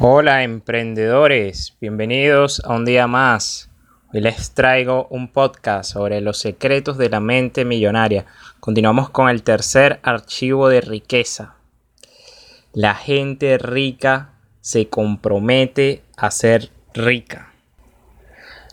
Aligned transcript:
Hola 0.00 0.42
emprendedores, 0.42 1.76
bienvenidos 1.80 2.60
a 2.64 2.74
un 2.74 2.84
día 2.84 3.06
más. 3.06 3.70
Hoy 4.12 4.22
les 4.22 4.50
traigo 4.50 5.06
un 5.08 5.28
podcast 5.28 5.92
sobre 5.92 6.20
los 6.20 6.38
secretos 6.38 6.98
de 6.98 7.08
la 7.08 7.20
mente 7.20 7.64
millonaria. 7.64 8.26
Continuamos 8.58 9.08
con 9.10 9.28
el 9.28 9.44
tercer 9.44 10.00
archivo 10.02 10.68
de 10.68 10.80
riqueza. 10.80 11.54
La 12.72 12.96
gente 12.96 13.56
rica 13.56 14.32
se 14.60 14.88
compromete 14.88 16.02
a 16.16 16.32
ser 16.32 16.70
rica. 16.92 17.52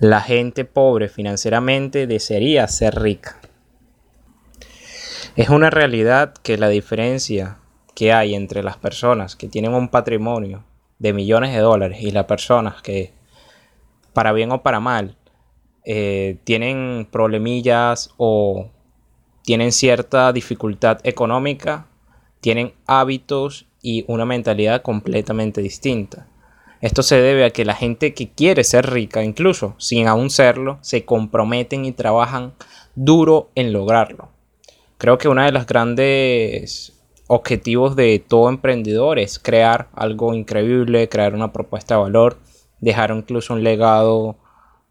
La 0.00 0.20
gente 0.20 0.64
pobre 0.64 1.08
financieramente 1.08 2.08
desearía 2.08 2.66
ser 2.66 3.00
rica. 3.00 3.40
Es 5.36 5.48
una 5.48 5.70
realidad 5.70 6.34
que 6.42 6.58
la 6.58 6.68
diferencia 6.68 7.58
que 7.94 8.12
hay 8.12 8.34
entre 8.34 8.64
las 8.64 8.76
personas 8.76 9.36
que 9.36 9.46
tienen 9.46 9.74
un 9.74 9.88
patrimonio 9.88 10.64
de 11.04 11.12
millones 11.12 11.52
de 11.52 11.60
dólares 11.60 11.98
y 12.00 12.12
las 12.12 12.24
personas 12.24 12.80
que, 12.80 13.12
para 14.14 14.32
bien 14.32 14.50
o 14.52 14.62
para 14.62 14.80
mal, 14.80 15.18
eh, 15.84 16.38
tienen 16.44 17.06
problemillas 17.10 18.14
o 18.16 18.70
tienen 19.42 19.70
cierta 19.72 20.32
dificultad 20.32 21.00
económica, 21.04 21.88
tienen 22.40 22.72
hábitos 22.86 23.66
y 23.82 24.06
una 24.08 24.24
mentalidad 24.24 24.80
completamente 24.80 25.60
distinta. 25.60 26.26
Esto 26.80 27.02
se 27.02 27.20
debe 27.20 27.44
a 27.44 27.50
que 27.50 27.66
la 27.66 27.74
gente 27.74 28.14
que 28.14 28.30
quiere 28.30 28.64
ser 28.64 28.90
rica, 28.90 29.22
incluso 29.22 29.74
sin 29.76 30.08
aún 30.08 30.30
serlo, 30.30 30.78
se 30.80 31.04
comprometen 31.04 31.84
y 31.84 31.92
trabajan 31.92 32.54
duro 32.94 33.50
en 33.54 33.74
lograrlo. 33.74 34.30
Creo 34.96 35.18
que 35.18 35.28
una 35.28 35.44
de 35.44 35.52
las 35.52 35.66
grandes 35.66 36.93
objetivos 37.26 37.96
de 37.96 38.22
todo 38.26 38.48
emprendedor 38.48 39.18
es 39.18 39.38
crear 39.38 39.88
algo 39.94 40.34
increíble, 40.34 41.08
crear 41.08 41.34
una 41.34 41.52
propuesta 41.52 41.94
de 41.94 42.02
valor, 42.02 42.38
dejar 42.80 43.10
incluso 43.10 43.54
un 43.54 43.64
legado 43.64 44.36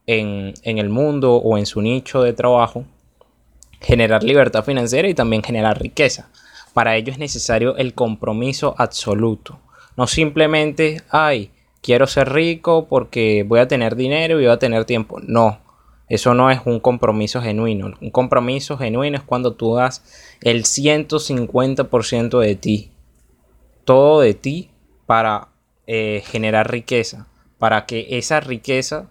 en, 0.07 0.53
el 0.63 0.89
mundo 0.89 1.35
o 1.35 1.57
en 1.57 1.65
su 1.65 1.81
nicho 1.81 2.21
de 2.23 2.33
trabajo, 2.33 2.85
generar 3.79 4.23
libertad 4.23 4.63
financiera 4.63 5.07
y 5.07 5.13
también 5.13 5.43
generar 5.43 5.81
riqueza. 5.81 6.29
Para 6.73 6.95
ello 6.95 7.11
es 7.11 7.19
necesario 7.19 7.77
el 7.77 7.93
compromiso 7.93 8.73
absoluto. 8.77 9.59
No 9.95 10.07
simplemente, 10.07 11.01
ay, 11.09 11.51
quiero 11.81 12.07
ser 12.07 12.33
rico 12.33 12.87
porque 12.89 13.43
voy 13.47 13.59
a 13.59 13.67
tener 13.67 13.95
dinero 13.95 14.39
y 14.39 14.45
voy 14.45 14.53
a 14.53 14.57
tener 14.57 14.85
tiempo. 14.85 15.19
No, 15.21 15.59
eso 16.09 16.33
no 16.33 16.51
es 16.51 16.59
un 16.65 16.79
compromiso 16.79 17.41
genuino. 17.41 17.93
Un 18.01 18.11
compromiso 18.11 18.77
genuino 18.77 19.17
es 19.17 19.23
cuando 19.23 19.53
tú 19.53 19.75
das 19.75 20.03
el 20.41 20.63
150% 20.63 22.39
de 22.39 22.55
ti. 22.55 22.91
Todo 23.85 24.21
de 24.21 24.33
ti 24.33 24.69
para 25.05 25.49
eh, 25.87 26.21
generar 26.25 26.69
riqueza. 26.69 27.27
Para 27.57 27.85
que 27.85 28.17
esa 28.17 28.39
riqueza 28.39 29.07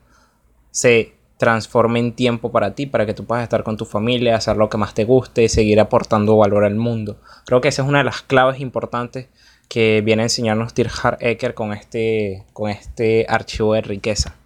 se 0.71 1.15
transforme 1.39 1.99
en 1.99 2.13
tiempo 2.13 2.53
para 2.53 2.75
ti, 2.75 2.87
para 2.87 3.05
que 3.05 3.15
tú 3.15 3.25
puedas 3.25 3.43
estar 3.43 3.65
con 3.65 3.77
tu 3.77 3.85
familia, 3.85 4.37
hacer 4.37 4.57
lo 4.57 4.69
que 4.69 4.79
más 4.79 4.95
te 4.95 5.05
guste, 5.05 5.49
seguir 5.49 5.81
aportando 5.81 6.37
valor 6.37 6.65
al 6.65 6.77
mundo. 6.77 7.17
Creo 7.47 7.61
que 7.61 7.69
esa 7.69 7.83
es 7.83 7.89
una 7.89 7.99
de 7.99 8.05
las 8.05 8.23
claves 8.23 8.61
importantes 8.61 9.27
que 9.69 10.03
viene 10.03 10.23
a 10.23 10.27
enseñarnos 10.27 10.73
Tirhard 10.73 11.17
Ecker 11.21 11.55
con 11.55 11.73
este, 11.73 12.45
con 12.53 12.71
este 12.71 13.27
archivo 13.29 13.75
de 13.75 13.81
riqueza. 13.81 14.37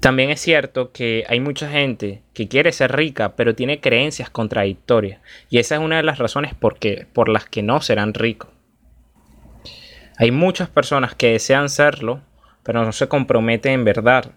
También 0.00 0.30
es 0.30 0.40
cierto 0.40 0.92
que 0.92 1.24
hay 1.28 1.40
mucha 1.40 1.68
gente 1.68 2.22
que 2.32 2.46
quiere 2.46 2.70
ser 2.70 2.94
rica, 2.94 3.34
pero 3.34 3.56
tiene 3.56 3.80
creencias 3.80 4.30
contradictorias. 4.30 5.20
Y 5.50 5.58
esa 5.58 5.74
es 5.74 5.80
una 5.80 5.96
de 5.96 6.04
las 6.04 6.18
razones 6.18 6.54
por, 6.54 6.78
por 7.12 7.28
las 7.28 7.46
que 7.46 7.62
no 7.62 7.80
serán 7.80 8.14
ricos. 8.14 8.50
Hay 10.16 10.30
muchas 10.30 10.68
personas 10.68 11.14
que 11.14 11.32
desean 11.32 11.68
serlo, 11.68 12.20
pero 12.62 12.84
no 12.84 12.92
se 12.92 13.08
comprometen 13.08 13.72
en 13.72 13.84
verdad. 13.84 14.32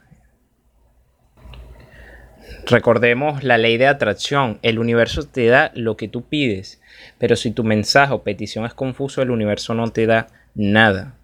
Recordemos 2.66 3.44
la 3.44 3.58
ley 3.58 3.78
de 3.78 3.88
atracción. 3.88 4.60
El 4.62 4.80
universo 4.80 5.28
te 5.28 5.48
da 5.48 5.72
lo 5.76 5.96
que 5.98 6.08
tú 6.08 6.24
pides, 6.28 6.82
pero 7.18 7.36
si 7.36 7.52
tu 7.52 7.64
mensaje 7.64 8.14
o 8.14 8.24
petición 8.24 8.66
es 8.66 8.74
confuso, 8.74 9.22
el 9.22 9.32
universo 9.32 9.74
no 9.74 9.92
te 9.92 10.06
da 10.06 10.28
nada. 10.56 11.16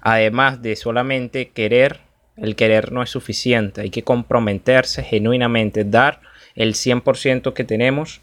Además 0.00 0.62
de 0.62 0.76
solamente 0.76 1.50
querer 1.50 2.09
el 2.40 2.56
querer 2.56 2.90
no 2.90 3.02
es 3.02 3.10
suficiente, 3.10 3.82
hay 3.82 3.90
que 3.90 4.02
comprometerse 4.02 5.02
genuinamente, 5.02 5.84
dar 5.84 6.20
el 6.54 6.74
100% 6.74 7.52
que 7.52 7.64
tenemos 7.64 8.20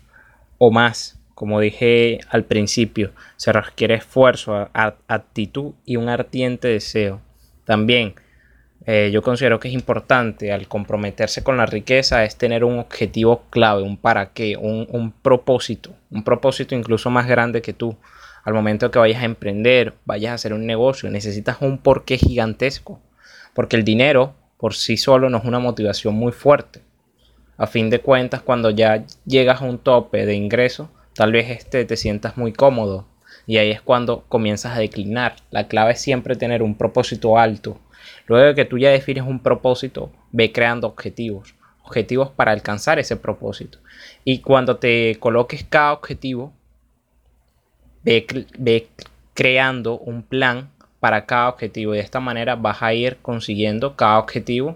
o 0.58 0.72
más. 0.72 1.20
Como 1.36 1.60
dije 1.60 2.20
al 2.30 2.46
principio, 2.46 3.12
se 3.36 3.54
requiere 3.54 3.94
esfuerzo, 3.94 4.70
actitud 4.74 5.74
y 5.86 5.96
un 5.98 6.10
ardiente 6.10 6.68
deseo. 6.68 7.22
También 7.64 8.16
eh, 8.88 9.12
yo 9.14 9.22
considero 9.22 9.60
que 9.60 9.68
es 9.68 9.74
importante 9.76 10.52
al 10.52 10.68
comprometerse 10.68 11.44
con 11.44 11.58
la 11.58 11.68
riqueza 11.68 12.24
es 12.24 12.38
tener 12.38 12.64
un 12.64 12.80
objetivo 12.80 13.44
clave, 13.52 13.84
un 13.84 13.98
para 13.98 14.34
qué, 14.34 14.58
un, 14.58 14.88
un 14.90 15.12
propósito, 15.12 15.94
un 16.10 16.24
propósito 16.24 16.74
incluso 16.74 17.12
más 17.12 17.28
grande 17.28 17.62
que 17.62 17.74
tú. 17.74 17.96
Al 18.44 18.54
momento 18.54 18.90
que 18.90 18.98
vayas 18.98 19.22
a 19.22 19.26
emprender, 19.26 19.94
vayas 20.06 20.32
a 20.32 20.36
hacer 20.36 20.54
un 20.54 20.66
negocio, 20.66 21.10
necesitas 21.12 21.58
un 21.62 21.78
porqué 21.78 22.18
gigantesco 22.18 23.00
porque 23.58 23.76
el 23.76 23.84
dinero 23.84 24.36
por 24.58 24.76
sí 24.76 24.98
solo 24.98 25.32
no 25.32 25.40
es 25.40 25.44
una 25.44 25.58
motivación 25.58 26.14
muy 26.14 26.32
fuerte. 26.32 26.82
A 27.58 27.66
fin 27.66 27.90
de 27.90 27.98
cuentas, 27.98 28.44
cuando 28.44 28.70
ya 28.70 29.04
llegas 29.26 29.64
a 29.64 29.66
un 29.66 29.80
tope 29.80 30.28
de 30.28 30.36
ingreso, 30.36 30.92
tal 31.16 31.32
vez 31.32 31.50
este 31.50 31.84
te 31.84 31.98
sientas 31.98 32.38
muy 32.38 32.54
cómodo 32.54 33.08
y 33.48 33.58
ahí 33.58 33.72
es 33.72 33.82
cuando 33.82 34.26
comienzas 34.30 34.78
a 34.78 34.80
declinar. 34.80 35.38
La 35.50 35.68
clave 35.68 35.94
es 35.94 36.00
siempre 36.00 36.36
tener 36.36 36.62
un 36.62 36.76
propósito 36.76 37.40
alto. 37.40 37.80
Luego 38.28 38.46
de 38.46 38.54
que 38.54 38.66
tú 38.66 38.78
ya 38.78 38.92
defines 38.92 39.24
un 39.24 39.40
propósito, 39.40 40.12
ve 40.32 40.52
creando 40.52 40.86
objetivos, 40.86 41.56
objetivos 41.84 42.30
para 42.30 42.52
alcanzar 42.52 43.00
ese 43.00 43.16
propósito. 43.16 43.80
Y 44.24 44.42
cuando 44.42 44.78
te 44.78 45.16
coloques 45.20 45.64
cada 45.64 45.94
objetivo, 45.94 46.54
ve, 48.04 48.24
ve 48.60 48.88
creando 49.34 49.98
un 49.98 50.22
plan 50.22 50.70
para 51.08 51.26
cada 51.26 51.48
objetivo. 51.48 51.94
Y 51.94 52.00
de 52.00 52.04
esta 52.04 52.20
manera 52.20 52.58
vas 52.58 52.84
a 52.84 52.94
ir 52.94 53.16
consiguiendo 53.22 53.96
cada 53.96 54.20
objetivo 54.20 54.76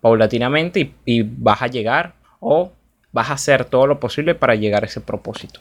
paulatinamente 0.00 0.94
y, 1.04 1.22
vas 1.22 1.60
a 1.60 1.66
llegar 1.66 2.14
o 2.38 2.70
vas 3.10 3.30
a 3.30 3.32
hacer 3.32 3.64
todo 3.64 3.88
lo 3.88 3.98
posible 3.98 4.36
para 4.36 4.54
llegar 4.54 4.84
a 4.84 4.86
ese 4.86 5.00
propósito. 5.00 5.58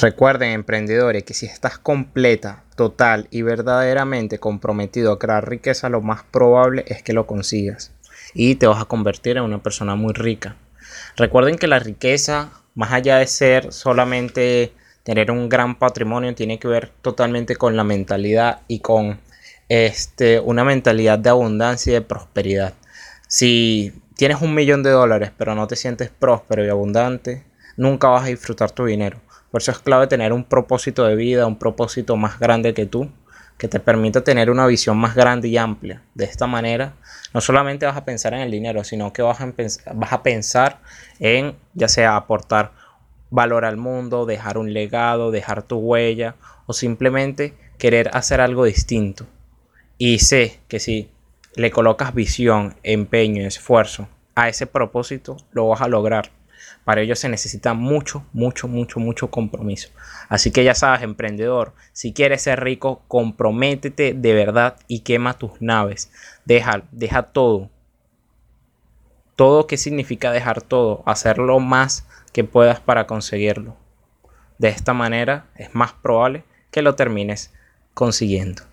Recuerden, 0.00 0.52
emprendedores, 0.52 1.24
que 1.24 1.34
si 1.34 1.46
estás 1.46 1.78
completa, 1.78 2.62
total 2.76 3.26
y 3.32 3.42
verdaderamente 3.42 4.38
comprometido 4.38 5.10
a 5.10 5.18
crear 5.18 5.48
riqueza, 5.48 5.88
lo 5.88 6.00
más 6.00 6.22
probable 6.22 6.84
es 6.86 7.02
que 7.02 7.12
lo 7.12 7.26
consigas 7.26 7.90
y 8.34 8.54
te 8.54 8.68
vas 8.68 8.80
a 8.80 8.84
convertir 8.84 9.36
en 9.36 9.42
una 9.42 9.60
persona 9.64 9.96
muy 9.96 10.12
rica. 10.12 10.54
Recuerden 11.16 11.58
que 11.58 11.66
la 11.66 11.80
riqueza, 11.80 12.50
más 12.76 12.92
allá 12.92 13.16
de 13.16 13.26
ser 13.26 13.72
solamente 13.72 14.72
tener 15.10 15.32
un 15.32 15.48
gran 15.48 15.74
patrimonio 15.74 16.36
tiene 16.36 16.60
que 16.60 16.68
ver 16.68 16.92
totalmente 17.02 17.56
con 17.56 17.76
la 17.76 17.82
mentalidad 17.82 18.60
y 18.68 18.78
con 18.78 19.18
este, 19.68 20.38
una 20.38 20.62
mentalidad 20.62 21.18
de 21.18 21.30
abundancia 21.30 21.90
y 21.90 21.94
de 21.94 22.00
prosperidad. 22.00 22.74
Si 23.26 23.92
tienes 24.14 24.40
un 24.40 24.54
millón 24.54 24.84
de 24.84 24.90
dólares 24.90 25.32
pero 25.36 25.56
no 25.56 25.66
te 25.66 25.74
sientes 25.74 26.10
próspero 26.10 26.64
y 26.64 26.68
abundante, 26.68 27.42
nunca 27.76 28.06
vas 28.06 28.22
a 28.22 28.26
disfrutar 28.26 28.70
tu 28.70 28.84
dinero. 28.84 29.18
Por 29.50 29.62
eso 29.62 29.72
es 29.72 29.80
clave 29.80 30.06
tener 30.06 30.32
un 30.32 30.44
propósito 30.44 31.04
de 31.04 31.16
vida, 31.16 31.44
un 31.44 31.58
propósito 31.58 32.16
más 32.16 32.38
grande 32.38 32.72
que 32.72 32.86
tú, 32.86 33.10
que 33.58 33.66
te 33.66 33.80
permita 33.80 34.22
tener 34.22 34.48
una 34.48 34.64
visión 34.68 34.96
más 34.96 35.16
grande 35.16 35.48
y 35.48 35.56
amplia. 35.56 36.02
De 36.14 36.24
esta 36.24 36.46
manera, 36.46 36.94
no 37.34 37.40
solamente 37.40 37.84
vas 37.84 37.96
a 37.96 38.04
pensar 38.04 38.32
en 38.34 38.42
el 38.42 38.52
dinero, 38.52 38.84
sino 38.84 39.12
que 39.12 39.22
vas 39.22 39.40
a, 39.40 39.52
vas 39.92 40.12
a 40.12 40.22
pensar 40.22 40.78
en 41.18 41.56
ya 41.74 41.88
sea 41.88 42.14
aportar 42.14 42.78
valor 43.30 43.64
al 43.64 43.76
mundo, 43.76 44.26
dejar 44.26 44.58
un 44.58 44.72
legado, 44.72 45.30
dejar 45.30 45.62
tu 45.62 45.78
huella 45.78 46.36
o 46.66 46.72
simplemente 46.72 47.54
querer 47.78 48.10
hacer 48.12 48.40
algo 48.40 48.64
distinto. 48.64 49.26
Y 49.98 50.18
sé 50.18 50.60
que 50.68 50.80
si 50.80 51.10
le 51.54 51.70
colocas 51.70 52.14
visión, 52.14 52.76
empeño, 52.82 53.46
esfuerzo 53.46 54.08
a 54.34 54.48
ese 54.48 54.66
propósito, 54.66 55.36
lo 55.52 55.68
vas 55.68 55.80
a 55.80 55.88
lograr. 55.88 56.30
Para 56.84 57.02
ello 57.02 57.14
se 57.14 57.28
necesita 57.28 57.74
mucho, 57.74 58.24
mucho, 58.32 58.66
mucho, 58.68 59.00
mucho 59.00 59.30
compromiso. 59.30 59.90
Así 60.28 60.50
que 60.50 60.64
ya 60.64 60.74
sabes, 60.74 61.02
emprendedor, 61.02 61.74
si 61.92 62.12
quieres 62.12 62.42
ser 62.42 62.62
rico, 62.62 63.02
comprométete 63.08 64.14
de 64.14 64.34
verdad 64.34 64.76
y 64.88 65.00
quema 65.00 65.34
tus 65.34 65.52
naves. 65.60 66.10
Deja, 66.44 66.82
deja 66.92 67.24
todo. 67.24 67.70
Todo 69.40 69.66
qué 69.66 69.78
significa 69.78 70.32
dejar 70.32 70.60
todo, 70.60 71.02
hacerlo 71.06 71.60
más 71.60 72.06
que 72.34 72.44
puedas 72.44 72.78
para 72.78 73.06
conseguirlo. 73.06 73.74
De 74.58 74.68
esta 74.68 74.92
manera 74.92 75.46
es 75.56 75.74
más 75.74 75.94
probable 75.94 76.44
que 76.70 76.82
lo 76.82 76.94
termines 76.94 77.50
consiguiendo. 77.94 78.64